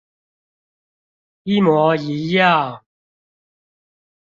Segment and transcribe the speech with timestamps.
[1.43, 2.81] 一模一樣